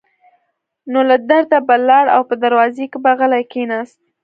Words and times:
نو 0.91 0.99
له 1.09 1.15
درده 1.29 1.59
به 1.67 1.75
لاړ 1.89 2.05
او 2.15 2.21
په 2.29 2.35
دروازه 2.43 2.85
کې 2.91 2.97
به 3.03 3.11
غلی 3.19 3.43
کېناست. 3.51 3.99